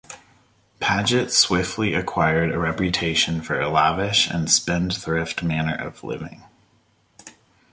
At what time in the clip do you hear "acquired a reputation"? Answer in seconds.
1.93-3.39